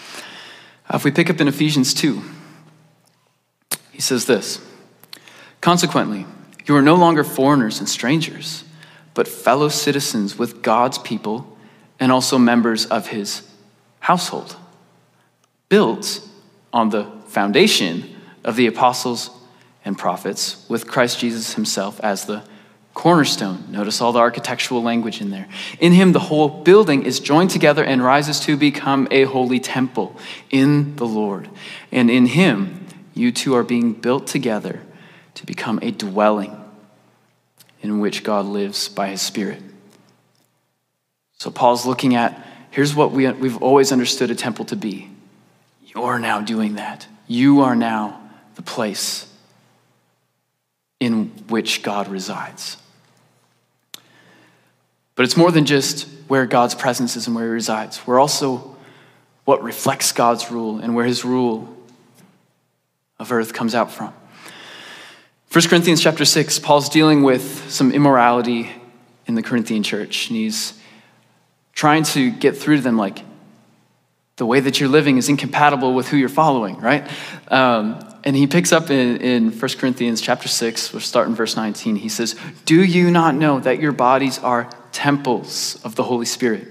[0.88, 2.22] Uh, if we pick up in Ephesians 2,
[3.90, 4.64] he says this
[5.60, 6.24] Consequently,
[6.66, 8.62] you are no longer foreigners and strangers,
[9.16, 11.56] but fellow citizens with God's people
[11.98, 13.50] and also members of his
[13.98, 14.54] household,
[15.70, 16.20] built
[16.70, 19.30] on the foundation of the apostles
[19.86, 22.44] and prophets, with Christ Jesus himself as the
[22.92, 23.64] cornerstone.
[23.70, 25.48] Notice all the architectural language in there.
[25.80, 30.14] In him, the whole building is joined together and rises to become a holy temple
[30.50, 31.48] in the Lord.
[31.90, 34.82] And in him, you too are being built together
[35.34, 36.65] to become a dwelling
[37.86, 39.62] in which God lives by his Spirit.
[41.38, 45.08] So Paul's looking at here's what we, we've always understood a temple to be.
[45.86, 47.06] You're now doing that.
[47.28, 48.20] You are now
[48.56, 49.32] the place
[50.98, 52.76] in which God resides.
[55.14, 58.04] But it's more than just where God's presence is and where he resides.
[58.06, 58.76] We're also
[59.44, 61.74] what reflects God's rule and where his rule
[63.18, 64.12] of earth comes out from.
[65.56, 68.70] 1 Corinthians chapter 6, Paul's dealing with some immorality
[69.24, 70.78] in the Corinthian church, and he's
[71.72, 73.24] trying to get through to them like,
[74.36, 77.10] the way that you're living is incompatible with who you're following, right?
[77.50, 81.56] Um, and he picks up in, in 1 Corinthians chapter 6, we'll start in verse
[81.56, 81.96] 19.
[81.96, 86.68] He says, Do you not know that your bodies are temples of the Holy Spirit,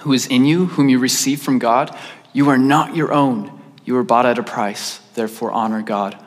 [0.00, 1.96] who is in you, whom you receive from God?
[2.32, 3.60] You are not your own.
[3.84, 4.98] You were bought at a price.
[5.14, 6.20] Therefore, honor God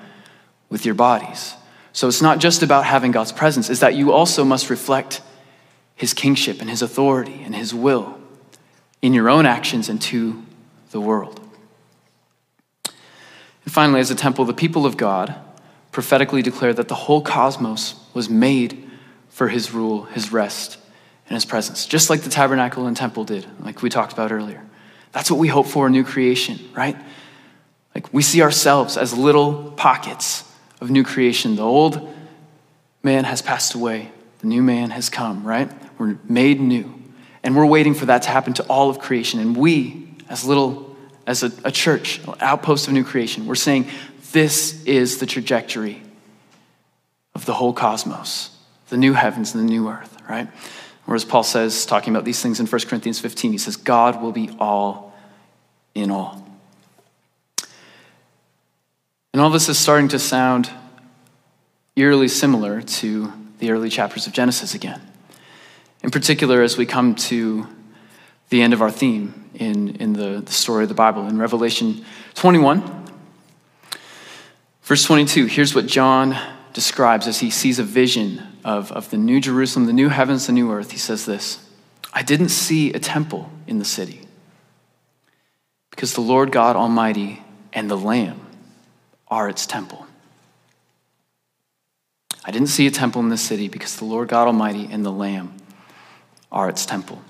[0.70, 1.56] with your bodies.
[1.96, 5.22] So it's not just about having God's presence, it's that you also must reflect
[5.96, 8.20] his kingship and his authority and his will
[9.02, 10.44] in your own actions and to
[10.92, 11.40] the world.
[12.84, 15.36] And finally, as a temple, the people of God
[15.94, 18.90] prophetically declare that the whole cosmos was made
[19.30, 20.78] for his rule, his rest,
[21.30, 24.62] and his presence, just like the tabernacle and temple did, like we talked about earlier.
[25.14, 26.98] That's what we hope for in new creation, right?
[27.96, 30.44] Like we see ourselves as little pockets
[30.82, 31.56] of new creation.
[31.56, 32.14] The old
[33.04, 35.72] man has passed away, the new man has come, right?
[35.98, 36.94] We're made new.
[37.44, 39.40] And we're waiting for that to happen to all of creation.
[39.40, 40.96] And we, as little,
[41.28, 43.88] as a, a church, outpost of new creation, we're saying
[44.32, 46.02] this is the trajectory
[47.36, 48.50] of the whole cosmos,
[48.90, 50.48] the new heavens and the new earth, right?
[51.06, 54.32] Whereas Paul says, talking about these things in 1 Corinthians 15, he says, God will
[54.32, 55.14] be all
[55.94, 56.45] in all.
[59.36, 60.70] And all this is starting to sound
[61.98, 65.02] eerily similar to the early chapters of Genesis again.
[66.02, 67.68] In particular, as we come to
[68.48, 72.06] the end of our theme in, in the, the story of the Bible, in Revelation
[72.36, 72.82] 21,
[74.84, 76.38] verse 22, here's what John
[76.72, 80.54] describes as he sees a vision of, of the new Jerusalem, the new heavens, the
[80.54, 80.92] new earth.
[80.92, 81.60] He says this
[82.14, 84.22] I didn't see a temple in the city
[85.90, 88.45] because the Lord God Almighty and the Lamb
[89.28, 90.06] are its temple.
[92.44, 95.12] I didn't see a temple in this city because the Lord God Almighty and the
[95.12, 95.54] Lamb
[96.52, 97.22] are its temple.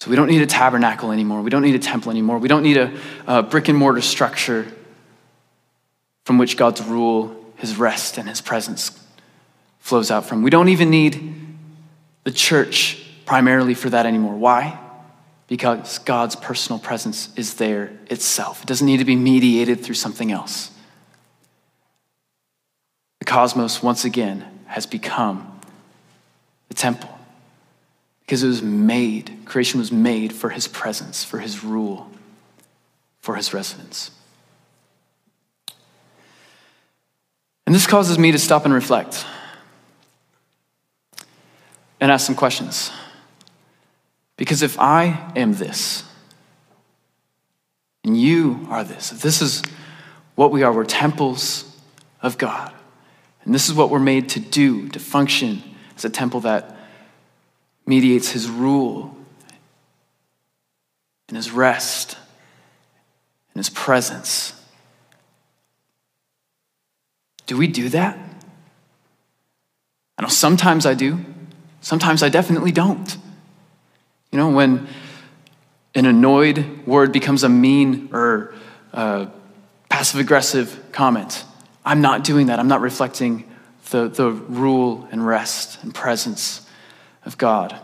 [0.00, 1.42] So we don't need a tabernacle anymore.
[1.42, 2.38] We don't need a temple anymore.
[2.38, 4.66] We don't need a, a brick and mortar structure
[6.24, 9.02] from which God's rule, his rest, and his presence
[9.78, 10.42] flows out from.
[10.42, 11.34] We don't even need
[12.24, 14.36] the church primarily for that anymore.
[14.36, 14.78] Why?
[15.48, 18.62] Because God's personal presence is there itself.
[18.62, 20.70] It doesn't need to be mediated through something else.
[23.18, 25.60] The cosmos, once again, has become
[26.68, 27.18] the temple
[28.20, 32.10] because it was made, creation was made for his presence, for his rule,
[33.20, 34.10] for his residence.
[37.64, 39.24] And this causes me to stop and reflect
[42.00, 42.90] and ask some questions.
[44.38, 46.04] Because if I am this,
[48.04, 49.62] and you are this, if this is
[50.36, 51.76] what we are, we're temples
[52.22, 52.72] of God,
[53.44, 55.62] and this is what we're made to do, to function
[55.96, 56.76] as a temple that
[57.84, 59.16] mediates his rule
[61.26, 62.16] and his rest
[63.52, 64.52] and his presence.
[67.46, 68.16] Do we do that?
[70.16, 71.24] I know sometimes I do,
[71.80, 73.16] sometimes I definitely don't.
[74.30, 74.86] You know, when
[75.94, 78.54] an annoyed word becomes a mean or
[78.92, 79.26] uh,
[79.88, 81.44] passive aggressive comment,
[81.84, 82.58] I'm not doing that.
[82.58, 83.44] I'm not reflecting
[83.90, 86.68] the, the rule and rest and presence
[87.24, 87.78] of God.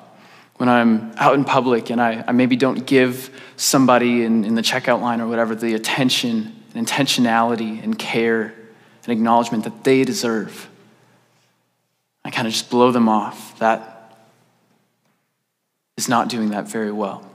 [0.57, 4.63] When I'm out in public and I, I maybe don't give somebody in, in the
[4.63, 8.55] checkout line or whatever the attention and intentionality and care
[9.05, 10.69] and acknowledgement that they deserve,
[12.25, 13.59] I kind of just blow them off.
[13.59, 13.94] That
[15.97, 17.29] is not doing that very well.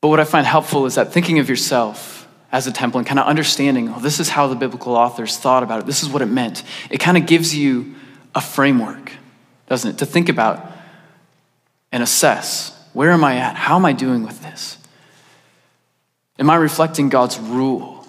[0.00, 3.18] But what I find helpful is that thinking of yourself as a temple and kind
[3.18, 6.22] of understanding, oh, this is how the biblical authors thought about it, this is what
[6.22, 6.62] it meant.
[6.90, 7.94] It kind of gives you
[8.34, 9.12] a framework,
[9.66, 10.70] doesn't it, to think about
[11.90, 13.56] and assess where am I at?
[13.56, 14.78] How am I doing with this?
[16.38, 18.06] Am I reflecting God's rule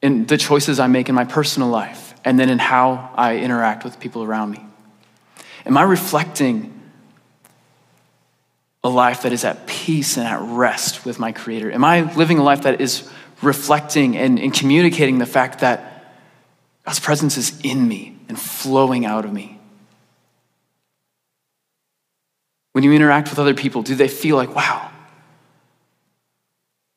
[0.00, 3.84] in the choices I make in my personal life and then in how I interact
[3.84, 4.64] with people around me?
[5.66, 6.80] Am I reflecting
[8.82, 11.72] a life that is at peace and at rest with my Creator?
[11.72, 13.10] Am I living a life that is
[13.42, 16.14] reflecting and, and communicating the fact that
[16.84, 19.58] God's presence is in me and flowing out of me?
[22.72, 24.90] When you interact with other people, do they feel like, wow,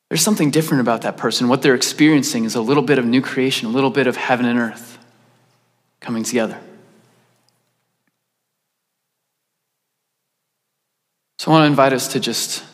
[0.08, 1.48] there's something different about that person?
[1.48, 4.46] What they're experiencing is a little bit of new creation, a little bit of heaven
[4.46, 4.98] and earth
[6.00, 6.58] coming together.
[11.44, 12.64] So I want to invite us to just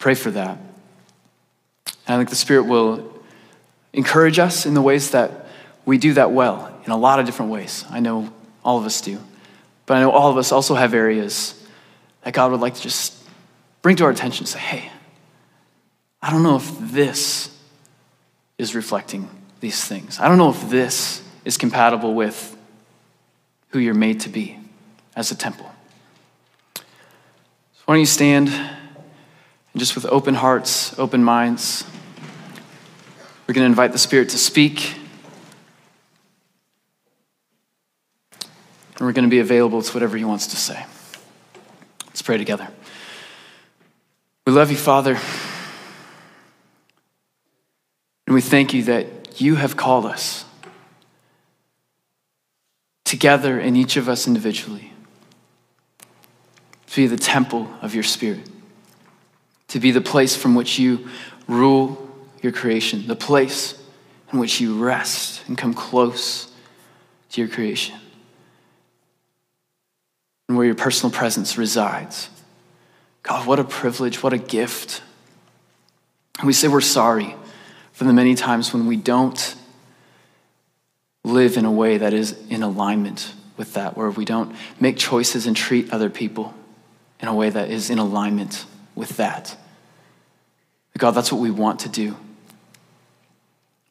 [0.00, 0.58] pray for that.
[1.86, 3.22] And I think the Spirit will
[3.92, 5.46] encourage us in the ways that
[5.84, 7.84] we do that well, in a lot of different ways.
[7.90, 8.32] I know
[8.64, 9.20] all of us do.
[9.86, 11.64] But I know all of us also have areas
[12.22, 13.14] that God would like to just
[13.82, 14.90] bring to our attention say, hey,
[16.20, 17.56] I don't know if this
[18.58, 19.30] is reflecting
[19.60, 20.18] these things.
[20.18, 22.56] I don't know if this is compatible with
[23.68, 24.58] who you're made to be
[25.14, 25.71] as a temple.
[27.84, 31.84] Why don't you stand and just with open hearts, open minds,
[33.46, 34.94] we're going to invite the Spirit to speak.
[38.96, 40.86] And we're going to be available to whatever He wants to say.
[42.06, 42.68] Let's pray together.
[44.46, 45.18] We love you, Father.
[48.26, 50.44] And we thank you that you have called us
[53.04, 54.91] together and each of us individually
[56.92, 58.46] to be the temple of your spirit,
[59.66, 61.08] to be the place from which you
[61.48, 62.06] rule
[62.42, 63.82] your creation, the place
[64.30, 66.52] in which you rest and come close
[67.30, 67.94] to your creation,
[70.48, 72.28] and where your personal presence resides.
[73.22, 75.02] God, what a privilege, what a gift.
[76.40, 77.34] And we say we're sorry
[77.92, 79.54] for the many times when we don't
[81.24, 85.46] live in a way that is in alignment with that, where we don't make choices
[85.46, 86.52] and treat other people
[87.22, 89.56] in a way that is in alignment with that.
[90.98, 92.16] God, that's what we want to do.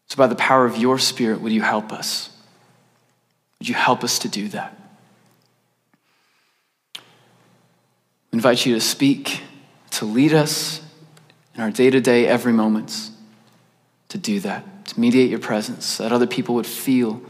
[0.07, 2.29] So, by the power of your Spirit, would you help us?
[3.59, 4.77] Would you help us to do that?
[8.31, 9.41] We invite you to speak,
[9.91, 10.81] to lead us
[11.55, 13.09] in our day to day, every moment,
[14.09, 17.21] to do that, to mediate your presence, that other people would feel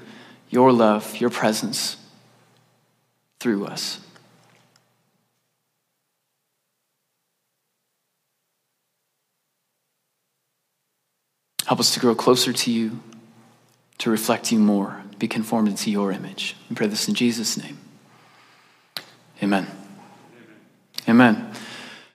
[0.49, 1.97] your love, your presence
[3.39, 3.99] through us.
[11.71, 12.99] Help us to grow closer to you,
[13.97, 16.57] to reflect you more, be conformed into your image.
[16.69, 17.77] We pray this in Jesus' name.
[19.41, 19.65] Amen.
[21.07, 21.39] Amen.
[21.39, 21.53] Amen.